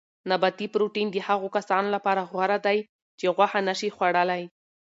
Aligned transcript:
نباتي 0.29 0.67
پروټین 0.73 1.07
د 1.11 1.15
هغو 1.27 1.47
کسانو 1.57 1.89
لپاره 1.95 2.21
غوره 2.31 2.57
دی 2.65 2.77
چې 3.19 3.25
غوښه 3.35 3.59
نه 3.67 3.73
شي 3.79 3.89
خوړلای. 3.95 4.43